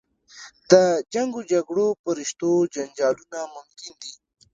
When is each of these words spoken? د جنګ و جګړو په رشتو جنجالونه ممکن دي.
د 0.71 0.73
جنګ 1.13 1.31
و 1.37 1.41
جګړو 1.51 1.87
په 2.01 2.09
رشتو 2.19 2.49
جنجالونه 2.73 3.39
ممکن 3.55 3.93
دي. 4.01 4.13